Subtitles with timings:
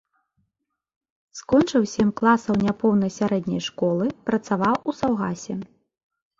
[1.39, 5.63] Скончыў сем класаў няпоўнай сярэдняй школы, працаваў у саўгасе.